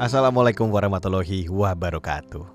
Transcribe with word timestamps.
Assalamualaikum 0.00 0.72
warahmatullahi 0.72 1.52
wabarakatuh. 1.52 2.48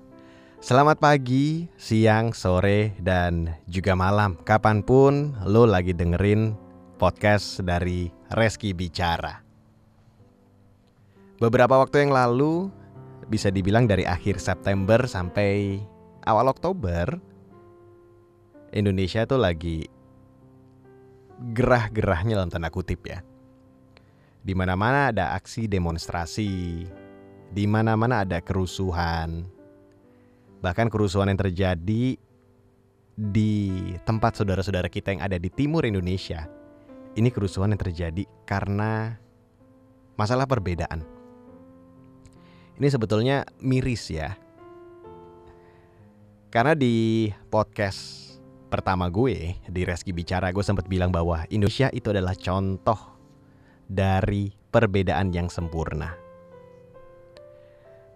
Selamat 0.58 0.98
pagi, 0.98 1.70
siang, 1.78 2.34
sore, 2.34 2.98
dan 2.98 3.54
juga 3.70 3.94
malam. 3.94 4.34
Kapan 4.42 4.82
pun 4.82 5.38
lo 5.46 5.62
lagi 5.62 5.94
dengerin 5.94 6.58
podcast 6.98 7.62
dari 7.62 8.10
Reski 8.34 8.74
Bicara. 8.74 9.38
Beberapa 11.38 11.78
waktu 11.78 12.02
yang 12.02 12.10
lalu 12.10 12.74
Bisa 13.28 13.52
dibilang 13.52 13.84
dari 13.84 14.08
akhir 14.08 14.40
September 14.40 15.04
sampai 15.04 15.84
awal 16.24 16.48
Oktober 16.48 17.20
Indonesia 18.72 19.28
tuh 19.28 19.36
lagi 19.36 19.84
gerah-gerahnya 21.52 22.40
dalam 22.40 22.48
tanda 22.48 22.72
kutip 22.72 23.04
ya. 23.04 23.20
Di 24.40 24.56
mana-mana 24.56 25.12
ada 25.12 25.36
aksi 25.36 25.68
demonstrasi, 25.68 26.84
di 27.52 27.64
mana-mana 27.64 28.24
ada 28.24 28.40
kerusuhan. 28.42 29.46
Bahkan 30.60 30.90
kerusuhan 30.90 31.30
yang 31.30 31.40
terjadi 31.40 32.18
di 33.18 33.54
tempat 34.06 34.38
saudara-saudara 34.38 34.86
kita 34.86 35.10
yang 35.14 35.22
ada 35.26 35.38
di 35.38 35.50
timur 35.50 35.82
Indonesia. 35.82 36.46
Ini 37.18 37.34
kerusuhan 37.34 37.74
yang 37.74 37.82
terjadi 37.82 38.22
karena 38.46 39.18
masalah 40.14 40.46
perbedaan. 40.46 41.02
Ini 42.78 42.88
sebetulnya 42.90 43.42
miris 43.58 44.06
ya. 44.06 44.38
Karena 46.48 46.78
di 46.78 47.26
podcast 47.50 48.26
pertama 48.70 49.10
gue 49.10 49.56
di 49.66 49.82
Reski 49.82 50.14
Bicara 50.14 50.52
gue 50.54 50.62
sempat 50.62 50.86
bilang 50.86 51.10
bahwa 51.10 51.42
Indonesia 51.50 51.90
itu 51.90 52.14
adalah 52.14 52.36
contoh 52.38 53.18
dari 53.88 54.52
perbedaan 54.70 55.34
yang 55.34 55.50
sempurna. 55.50 56.27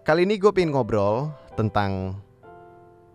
Kali 0.03 0.27
ini 0.27 0.35
gue 0.35 0.51
pengen 0.51 0.75
ngobrol 0.75 1.31
tentang 1.55 2.19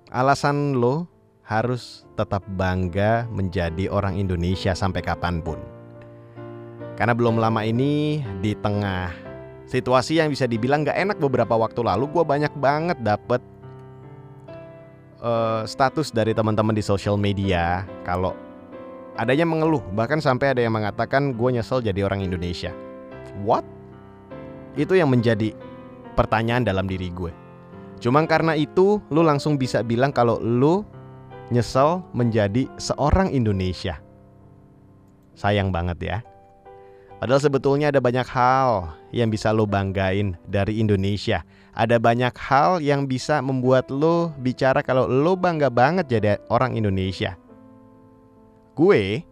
alasan 0.09 0.73
lo 0.73 1.05
harus 1.45 2.09
tetap 2.17 2.41
bangga 2.57 3.29
menjadi 3.29 3.93
orang 3.93 4.17
Indonesia 4.17 4.73
sampai 4.73 5.05
kapan 5.05 5.45
pun. 5.45 5.61
Karena 6.97 7.13
belum 7.13 7.37
lama 7.37 7.61
ini 7.61 8.25
di 8.41 8.57
tengah 8.57 9.13
situasi 9.69 10.17
yang 10.17 10.33
bisa 10.33 10.49
dibilang 10.49 10.81
gak 10.81 10.97
enak 10.97 11.21
beberapa 11.21 11.61
waktu 11.61 11.85
lalu, 11.85 12.09
gue 12.09 12.25
banyak 12.25 12.57
banget 12.57 12.97
dapet 13.05 13.45
uh, 15.21 15.69
status 15.69 16.09
dari 16.09 16.33
teman-teman 16.33 16.73
di 16.73 16.81
sosial 16.81 17.21
media 17.21 17.85
kalau 18.01 18.33
adanya 19.21 19.45
mengeluh, 19.45 19.85
bahkan 19.93 20.25
sampai 20.25 20.57
ada 20.57 20.65
yang 20.65 20.73
mengatakan 20.73 21.37
gue 21.37 21.51
nyesel 21.53 21.85
jadi 21.85 22.09
orang 22.09 22.25
Indonesia. 22.25 22.73
What? 23.45 23.69
Itu 24.73 24.97
yang 24.97 25.13
menjadi 25.13 25.53
pertanyaan 26.19 26.67
dalam 26.67 26.91
diri 26.91 27.15
gue. 27.15 27.31
Cuma 28.03 28.27
karena 28.27 28.59
itu 28.59 28.99
lu 29.15 29.23
langsung 29.23 29.55
bisa 29.55 29.87
bilang 29.87 30.11
kalau 30.11 30.43
lu 30.43 30.83
nyesel 31.55 32.03
menjadi 32.11 32.67
seorang 32.75 33.31
Indonesia. 33.31 34.03
Sayang 35.39 35.71
banget 35.71 35.99
ya. 36.03 36.19
Padahal 37.19 37.43
sebetulnya 37.43 37.91
ada 37.91 37.99
banyak 37.99 38.27
hal 38.31 38.95
yang 39.11 39.31
bisa 39.31 39.51
lo 39.51 39.67
banggain 39.67 40.39
dari 40.47 40.79
Indonesia. 40.79 41.43
Ada 41.75 41.99
banyak 41.99 42.35
hal 42.35 42.79
yang 42.83 43.07
bisa 43.11 43.43
membuat 43.43 43.91
lo 43.91 44.35
bicara 44.39 44.83
kalau 44.83 45.07
lo 45.07 45.35
bangga 45.35 45.71
banget 45.71 46.07
jadi 46.11 46.39
orang 46.51 46.79
Indonesia. 46.79 47.35
Gue, 48.79 49.27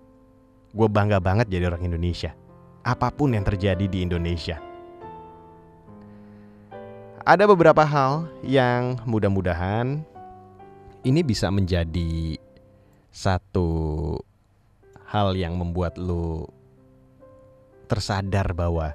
gue 0.74 0.88
bangga 0.90 1.22
banget 1.22 1.46
jadi 1.46 1.70
orang 1.70 1.86
Indonesia. 1.86 2.34
Apa 2.82 3.14
pun 3.14 3.34
yang 3.34 3.46
terjadi 3.46 3.86
di 3.86 4.02
Indonesia 4.02 4.58
ada 7.26 7.42
beberapa 7.50 7.82
hal 7.82 8.30
yang 8.46 9.02
mudah-mudahan 9.02 10.06
ini 11.02 11.20
bisa 11.26 11.50
menjadi 11.50 12.38
satu 13.10 13.66
hal 15.10 15.34
yang 15.34 15.58
membuat 15.58 15.98
lu 15.98 16.46
tersadar 17.90 18.54
bahwa 18.54 18.94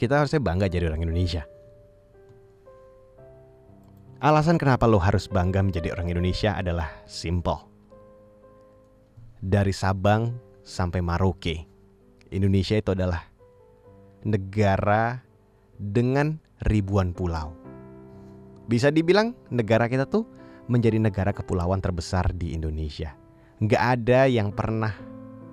kita 0.00 0.16
harusnya 0.16 0.40
bangga 0.40 0.72
jadi 0.72 0.88
orang 0.88 1.04
Indonesia. 1.04 1.44
Alasan 4.24 4.56
kenapa 4.56 4.88
lo 4.88 4.96
harus 4.96 5.28
bangga 5.28 5.60
menjadi 5.60 5.92
orang 5.92 6.08
Indonesia 6.08 6.56
adalah 6.56 6.88
simple. 7.04 7.68
Dari 9.44 9.76
Sabang 9.76 10.40
sampai 10.64 11.04
Maroke, 11.04 11.68
Indonesia 12.32 12.80
itu 12.80 12.96
adalah 12.96 13.28
negara 14.24 15.20
dengan 15.76 16.47
ribuan 16.66 17.14
pulau. 17.14 17.54
Bisa 18.68 18.90
dibilang 18.90 19.32
negara 19.48 19.86
kita 19.86 20.04
tuh 20.04 20.26
menjadi 20.68 21.00
negara 21.00 21.32
kepulauan 21.32 21.80
terbesar 21.80 22.34
di 22.36 22.52
Indonesia. 22.52 23.16
Nggak 23.58 23.82
ada 23.98 24.20
yang 24.28 24.52
pernah 24.52 24.92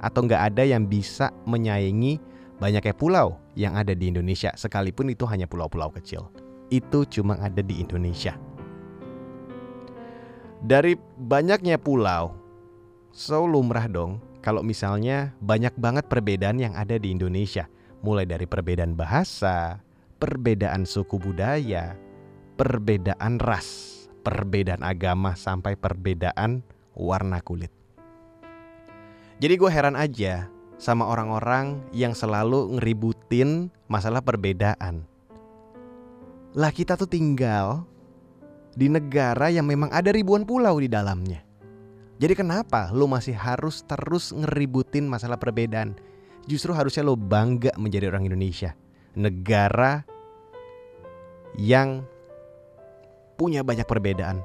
atau 0.04 0.28
nggak 0.28 0.42
ada 0.54 0.64
yang 0.68 0.86
bisa 0.86 1.32
menyaingi 1.48 2.20
banyaknya 2.60 2.94
pulau 2.94 3.40
yang 3.56 3.80
ada 3.80 3.96
di 3.96 4.12
Indonesia 4.12 4.52
sekalipun 4.54 5.10
itu 5.12 5.24
hanya 5.26 5.48
pulau-pulau 5.48 5.90
kecil. 5.96 6.28
Itu 6.68 7.08
cuma 7.08 7.40
ada 7.40 7.64
di 7.64 7.80
Indonesia. 7.80 8.36
Dari 10.66 10.98
banyaknya 11.22 11.78
pulau, 11.78 12.34
so 13.14 13.46
lumrah 13.46 13.86
dong 13.86 14.18
kalau 14.42 14.66
misalnya 14.66 15.34
banyak 15.42 15.74
banget 15.78 16.10
perbedaan 16.10 16.58
yang 16.58 16.74
ada 16.74 16.98
di 16.98 17.14
Indonesia. 17.14 17.70
Mulai 18.06 18.30
dari 18.30 18.46
perbedaan 18.46 18.94
bahasa, 18.94 19.82
perbedaan 20.16 20.88
suku 20.88 21.20
budaya, 21.20 22.00
perbedaan 22.56 23.38
ras, 23.40 23.92
perbedaan 24.24 24.82
agama, 24.82 25.36
sampai 25.36 25.76
perbedaan 25.76 26.64
warna 26.96 27.44
kulit. 27.44 27.72
Jadi 29.36 29.54
gue 29.60 29.68
heran 29.68 30.00
aja 30.00 30.48
sama 30.80 31.08
orang-orang 31.12 31.84
yang 31.92 32.16
selalu 32.16 32.80
ngeributin 32.80 33.68
masalah 33.92 34.24
perbedaan. 34.24 35.04
Lah 36.56 36.72
kita 36.72 36.96
tuh 36.96 37.12
tinggal 37.12 37.84
di 38.72 38.88
negara 38.88 39.52
yang 39.52 39.68
memang 39.68 39.92
ada 39.92 40.16
ribuan 40.16 40.48
pulau 40.48 40.80
di 40.80 40.88
dalamnya. 40.88 41.44
Jadi 42.16 42.32
kenapa 42.32 42.96
lo 42.96 43.12
masih 43.12 43.36
harus 43.36 43.84
terus 43.84 44.32
ngeributin 44.32 45.04
masalah 45.04 45.36
perbedaan? 45.36 46.00
Justru 46.48 46.72
harusnya 46.72 47.04
lo 47.04 47.20
bangga 47.20 47.76
menjadi 47.76 48.08
orang 48.08 48.32
Indonesia 48.32 48.72
negara 49.16 50.04
yang 51.56 52.04
punya 53.40 53.64
banyak 53.64 53.88
perbedaan, 53.88 54.44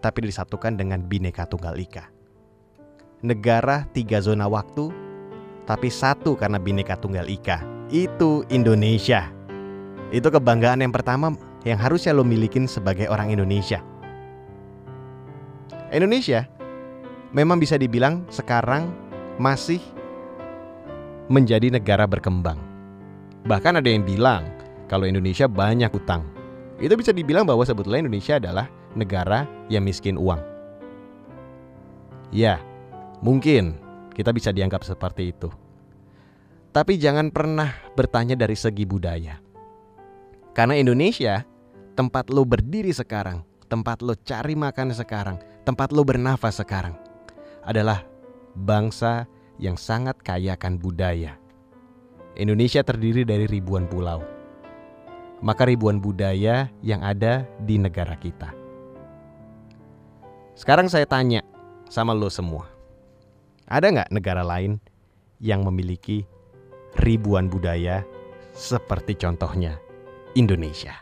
tapi 0.00 0.24
disatukan 0.24 0.76
dengan 0.76 1.04
bineka 1.04 1.44
tunggal 1.44 1.76
ika. 1.76 2.08
Negara 3.20 3.84
tiga 3.92 4.20
zona 4.24 4.48
waktu, 4.48 4.88
tapi 5.68 5.92
satu 5.92 6.36
karena 6.36 6.56
bineka 6.56 6.96
tunggal 6.96 7.28
ika. 7.28 7.60
Itu 7.92 8.42
Indonesia. 8.48 9.28
Itu 10.10 10.32
kebanggaan 10.32 10.80
yang 10.80 10.92
pertama 10.96 11.36
yang 11.68 11.76
harusnya 11.76 12.16
lo 12.16 12.24
milikin 12.24 12.64
sebagai 12.64 13.08
orang 13.12 13.32
Indonesia. 13.32 13.84
Indonesia 15.92 16.48
memang 17.30 17.60
bisa 17.60 17.78
dibilang 17.78 18.26
sekarang 18.32 18.90
masih 19.36 19.78
menjadi 21.28 21.68
negara 21.74 22.06
berkembang 22.06 22.65
Bahkan 23.46 23.78
ada 23.78 23.86
yang 23.86 24.02
bilang 24.02 24.42
kalau 24.90 25.06
Indonesia 25.06 25.46
banyak 25.46 25.94
utang. 25.94 26.26
Itu 26.82 26.98
bisa 26.98 27.14
dibilang 27.14 27.46
bahwa 27.46 27.62
sebetulnya 27.62 28.02
Indonesia 28.02 28.42
adalah 28.42 28.66
negara 28.98 29.46
yang 29.70 29.86
miskin 29.86 30.18
uang. 30.18 30.42
Ya, 32.34 32.58
mungkin 33.22 33.78
kita 34.18 34.34
bisa 34.34 34.50
dianggap 34.50 34.82
seperti 34.82 35.30
itu. 35.30 35.48
Tapi 36.74 36.98
jangan 36.98 37.30
pernah 37.30 37.70
bertanya 37.94 38.34
dari 38.34 38.58
segi 38.58 38.82
budaya. 38.82 39.38
Karena 40.50 40.74
Indonesia 40.74 41.46
tempat 41.94 42.28
lo 42.34 42.42
berdiri 42.42 42.90
sekarang, 42.90 43.46
tempat 43.70 44.02
lo 44.02 44.18
cari 44.18 44.58
makan 44.58 44.90
sekarang, 44.90 45.38
tempat 45.62 45.94
lo 45.94 46.02
bernafas 46.02 46.58
sekarang 46.58 46.98
adalah 47.62 48.02
bangsa 48.58 49.30
yang 49.62 49.78
sangat 49.78 50.18
kaya 50.20 50.58
akan 50.58 50.76
budaya 50.76 51.40
Indonesia 52.36 52.84
terdiri 52.84 53.24
dari 53.24 53.48
ribuan 53.48 53.88
pulau. 53.88 54.20
Maka 55.40 55.64
ribuan 55.64 56.00
budaya 56.00 56.68
yang 56.84 57.00
ada 57.00 57.48
di 57.64 57.80
negara 57.80 58.12
kita. 58.16 58.52
Sekarang 60.52 60.88
saya 60.88 61.08
tanya 61.08 61.40
sama 61.88 62.12
lo 62.12 62.28
semua. 62.28 62.68
Ada 63.68 63.88
nggak 63.88 64.12
negara 64.12 64.44
lain 64.44 64.80
yang 65.40 65.64
memiliki 65.64 66.28
ribuan 67.00 67.48
budaya 67.48 68.04
seperti 68.52 69.16
contohnya 69.16 69.80
Indonesia? 70.36 70.92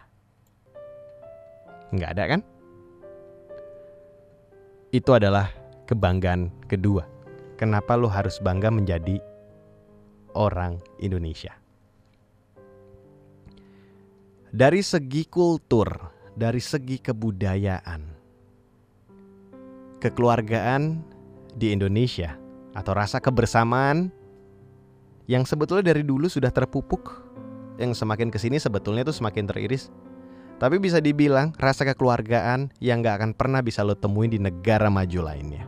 Nggak 1.94 2.10
ada 2.14 2.25
kan? 2.31 2.40
Itu 4.94 5.19
adalah 5.19 5.50
kebanggaan 5.90 6.50
kedua. 6.70 7.06
Kenapa 7.58 7.98
lo 7.98 8.06
harus 8.10 8.38
bangga 8.42 8.70
menjadi 8.70 9.19
orang 10.34 10.82
Indonesia. 11.00 11.54
Dari 14.54 14.86
segi 14.86 15.26
kultur, 15.26 15.90
dari 16.38 16.62
segi 16.62 17.02
kebudayaan, 17.02 18.02
kekeluargaan 19.98 21.02
di 21.58 21.75
Indonesia 21.75 22.38
atau 22.75 22.94
rasa 22.94 23.19
kebersamaan 23.19 24.14
yang 25.26 25.42
sebetulnya 25.48 25.90
dari 25.90 26.06
dulu 26.06 26.31
sudah 26.31 26.52
terpupuk, 26.54 27.25
yang 27.81 27.96
semakin 27.96 28.31
ke 28.31 28.38
sini 28.38 28.60
sebetulnya 28.60 29.02
itu 29.02 29.14
semakin 29.14 29.48
teriris. 29.48 29.90
Tapi 30.54 30.78
bisa 30.78 31.02
dibilang 31.02 31.50
rasa 31.58 31.82
kekeluargaan 31.82 32.70
yang 32.78 33.02
gak 33.02 33.19
akan 33.19 33.31
pernah 33.34 33.58
bisa 33.58 33.82
lo 33.82 33.98
temuin 33.98 34.31
di 34.31 34.38
negara 34.38 34.86
maju 34.86 35.26
lainnya. 35.26 35.66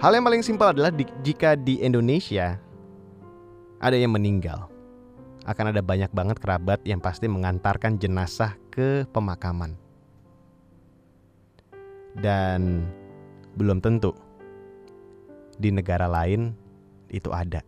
Hal 0.00 0.16
yang 0.16 0.24
paling 0.24 0.40
simpel 0.40 0.72
adalah 0.72 0.88
di, 0.88 1.04
jika 1.20 1.60
di 1.60 1.76
Indonesia 1.84 2.56
ada 3.80 3.96
yang 3.96 4.12
meninggal, 4.12 4.68
akan 5.48 5.72
ada 5.72 5.80
banyak 5.80 6.12
banget 6.12 6.36
kerabat 6.36 6.84
yang 6.84 7.00
pasti 7.00 7.26
mengantarkan 7.26 7.96
jenazah 7.96 8.54
ke 8.68 9.08
pemakaman. 9.08 9.74
Dan 12.20 12.84
belum 13.56 13.80
tentu 13.80 14.12
di 15.56 15.72
negara 15.72 16.04
lain 16.04 16.52
itu 17.08 17.32
ada. 17.32 17.64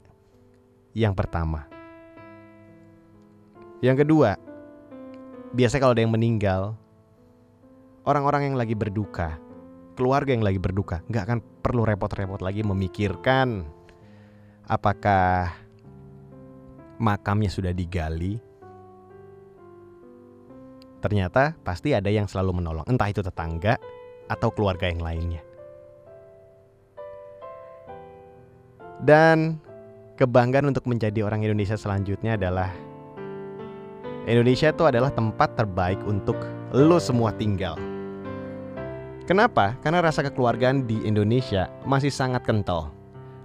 Yang 0.93 1.15
pertama. 1.17 1.65
Yang 3.81 4.07
kedua, 4.07 4.37
biasanya 5.57 5.81
kalau 5.81 5.95
ada 5.97 6.05
yang 6.05 6.15
meninggal, 6.15 6.77
orang-orang 8.05 8.53
yang 8.53 8.57
lagi 8.61 8.77
berduka 8.77 9.41
keluarga 9.93 10.33
yang 10.33 10.45
lagi 10.45 10.57
berduka 10.57 11.05
nggak 11.09 11.25
akan 11.29 11.39
perlu 11.61 11.85
repot-repot 11.85 12.41
lagi 12.41 12.65
memikirkan 12.65 13.69
apakah 14.65 15.53
makamnya 17.01 17.49
sudah 17.49 17.71
digali 17.71 18.41
ternyata 21.03 21.57
pasti 21.63 21.95
ada 21.97 22.11
yang 22.11 22.27
selalu 22.27 22.63
menolong 22.63 22.87
entah 22.89 23.09
itu 23.11 23.21
tetangga 23.21 23.79
atau 24.27 24.49
keluarga 24.55 24.89
yang 24.89 25.03
lainnya 25.03 25.43
dan 29.03 29.59
kebanggaan 30.15 30.71
untuk 30.71 30.87
menjadi 30.87 31.27
orang 31.27 31.43
Indonesia 31.43 31.75
selanjutnya 31.75 32.39
adalah 32.39 32.71
Indonesia 34.23 34.71
itu 34.71 34.87
adalah 34.87 35.11
tempat 35.11 35.59
terbaik 35.59 35.99
untuk 36.07 36.39
lo 36.71 37.03
semua 37.03 37.35
tinggal. 37.35 37.75
Kenapa? 39.27 39.75
Karena 39.83 39.99
rasa 40.03 40.23
kekeluargaan 40.23 40.87
di 40.87 41.03
Indonesia 41.03 41.67
masih 41.83 42.15
sangat 42.15 42.47
kental. 42.47 42.95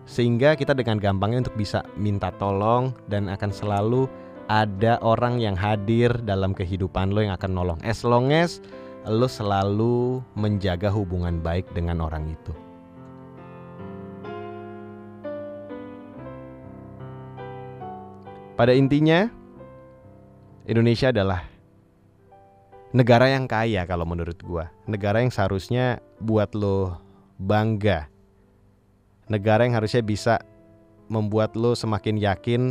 Sehingga 0.08 0.56
kita 0.56 0.72
dengan 0.72 1.04
gampangnya 1.04 1.44
untuk 1.46 1.60
bisa 1.60 1.84
minta 2.00 2.32
tolong 2.40 2.96
dan 3.12 3.28
akan 3.28 3.52
selalu 3.52 4.08
ada 4.48 4.96
orang 5.04 5.44
yang 5.44 5.60
hadir 5.60 6.16
dalam 6.24 6.56
kehidupan 6.56 7.12
lo 7.12 7.20
yang 7.20 7.36
akan 7.36 7.52
nolong. 7.52 7.80
As 7.84 8.08
long 8.08 8.32
as 8.32 8.64
lo 9.04 9.28
selalu 9.28 10.24
menjaga 10.40 10.88
hubungan 10.88 11.44
baik 11.44 11.68
dengan 11.76 12.00
orang 12.00 12.32
itu. 12.32 12.56
Pada 18.58 18.74
intinya, 18.74 19.30
Indonesia 20.66 21.14
adalah 21.14 21.46
negara 22.90 23.30
yang 23.30 23.46
kaya 23.46 23.86
kalau 23.86 24.08
menurut 24.08 24.40
gua. 24.42 24.74
Negara 24.90 25.22
yang 25.22 25.30
seharusnya 25.30 26.02
buat 26.18 26.58
lo 26.58 26.98
bangga. 27.38 28.10
Negara 29.28 29.68
yang 29.68 29.76
harusnya 29.76 30.04
bisa 30.04 30.40
membuat 31.12 31.56
lo 31.56 31.76
semakin 31.76 32.16
yakin 32.16 32.62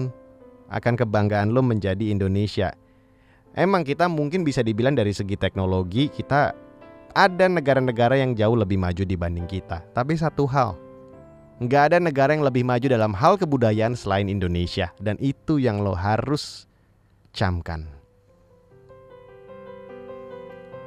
akan 0.73 0.95
kebanggaan 0.97 1.53
lo 1.53 1.61
menjadi 1.61 2.09
Indonesia. 2.13 2.73
Emang 3.57 3.85
kita 3.85 4.09
mungkin 4.09 4.45
bisa 4.45 4.61
dibilang 4.61 4.93
dari 4.93 5.17
segi 5.17 5.37
teknologi 5.37 6.13
kita 6.13 6.53
ada 7.17 7.49
negara-negara 7.49 8.21
yang 8.21 8.37
jauh 8.37 8.53
lebih 8.53 8.77
maju 8.77 9.01
dibanding 9.01 9.49
kita. 9.49 9.81
Tapi 9.97 10.21
satu 10.21 10.45
hal, 10.45 10.77
nggak 11.65 11.83
ada 11.93 11.99
negara 12.01 12.37
yang 12.37 12.45
lebih 12.45 12.69
maju 12.69 12.85
dalam 12.85 13.17
hal 13.17 13.41
kebudayaan 13.41 13.97
selain 13.97 14.29
Indonesia. 14.29 14.93
Dan 15.01 15.17
itu 15.25 15.57
yang 15.57 15.81
lo 15.81 15.97
harus 15.97 16.69
camkan. 17.33 17.89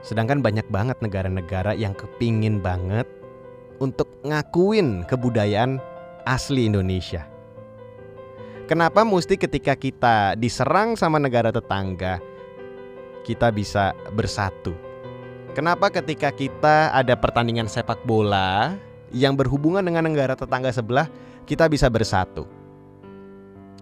Sedangkan 0.05 0.45
banyak 0.45 0.69
banget 0.69 1.01
negara-negara 1.01 1.73
yang 1.73 1.97
kepingin 1.97 2.61
banget 2.61 3.09
untuk 3.79 4.07
ngakuin 4.27 5.07
kebudayaan 5.07 5.79
asli 6.27 6.67
Indonesia. 6.67 7.25
Kenapa 8.69 9.01
mesti 9.01 9.33
ketika 9.33 9.73
kita 9.73 10.37
diserang 10.37 10.93
sama 10.93 11.17
negara 11.17 11.49
tetangga, 11.49 12.21
kita 13.25 13.49
bisa 13.49 13.97
bersatu? 14.13 14.77
Kenapa 15.57 15.89
ketika 15.89 16.29
kita 16.29 16.93
ada 16.93 17.17
pertandingan 17.17 17.65
sepak 17.65 18.05
bola 18.05 18.77
yang 19.09 19.33
berhubungan 19.33 19.81
dengan 19.81 20.05
negara 20.05 20.37
tetangga 20.37 20.69
sebelah, 20.69 21.09
kita 21.49 21.65
bisa 21.65 21.89
bersatu? 21.89 22.45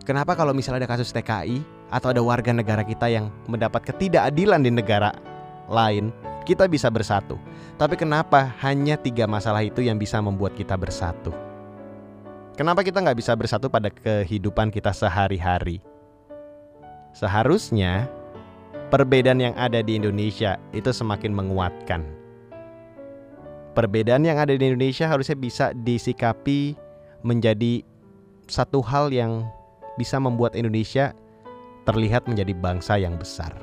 Kenapa 0.07 0.39
kalau 0.39 0.55
misalnya 0.55 0.88
ada 0.88 0.95
kasus 0.95 1.11
TKI 1.11 1.59
atau 1.91 2.15
ada 2.15 2.23
warga 2.23 2.55
negara 2.55 2.79
kita 2.88 3.11
yang 3.11 3.27
mendapat 3.51 3.91
ketidakadilan 3.91 4.63
di 4.63 4.71
negara 4.71 5.11
lain, 5.67 6.15
kita 6.47 6.63
bisa 6.71 6.88
bersatu. 6.88 7.35
Tapi 7.75 7.99
kenapa 7.99 8.55
hanya 8.63 8.95
tiga 8.95 9.27
masalah 9.27 9.67
itu 9.67 9.83
yang 9.83 9.99
bisa 9.99 10.23
membuat 10.23 10.55
kita 10.55 10.79
bersatu? 10.79 11.35
Kenapa 12.55 12.81
kita 12.88 13.03
nggak 13.03 13.19
bisa 13.19 13.35
bersatu 13.35 13.67
pada 13.67 13.91
kehidupan 13.91 14.71
kita 14.71 14.95
sehari-hari? 14.95 15.83
Seharusnya 17.11 18.07
perbedaan 18.88 19.44
yang 19.44 19.55
ada 19.59 19.83
di 19.83 19.99
Indonesia 19.99 20.55
itu 20.71 20.89
semakin 20.89 21.35
menguatkan. 21.35 22.01
Perbedaan 23.75 24.25
yang 24.25 24.41
ada 24.41 24.57
di 24.57 24.63
Indonesia 24.63 25.06
harusnya 25.06 25.37
bisa 25.37 25.69
disikapi 25.75 26.73
menjadi 27.21 27.85
satu 28.49 28.81
hal 28.81 29.13
yang 29.13 29.45
bisa 30.01 30.18
membuat 30.18 30.57
Indonesia 30.57 31.13
terlihat 31.85 32.25
menjadi 32.25 32.57
bangsa 32.57 32.97
yang 32.97 33.21
besar. 33.21 33.54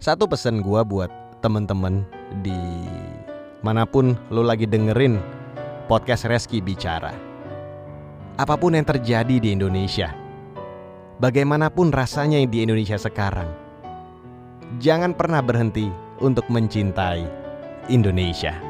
Satu 0.00 0.24
pesan 0.24 0.64
gue 0.64 0.80
buat 0.80 1.12
temen-temen 1.44 2.08
di 2.40 2.56
mana 3.60 3.84
pun 3.84 4.16
lo 4.32 4.40
lagi 4.40 4.64
dengerin 4.64 5.20
podcast 5.92 6.24
Reski 6.24 6.64
bicara. 6.64 7.12
Apa 8.40 8.56
pun 8.56 8.72
yang 8.72 8.88
terjadi 8.88 9.36
di 9.36 9.52
Indonesia, 9.52 10.16
bagaimanapun 11.20 11.92
rasanya 11.92 12.40
di 12.48 12.64
Indonesia 12.64 12.96
sekarang, 12.96 13.52
jangan 14.80 15.12
pernah 15.12 15.44
berhenti 15.44 15.92
untuk 16.24 16.48
mencintai 16.48 17.28
Indonesia. 17.92 18.69